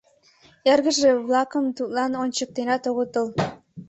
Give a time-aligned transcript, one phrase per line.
[0.71, 3.27] Эргыже-влакым тудлан ончыктенат огытыл.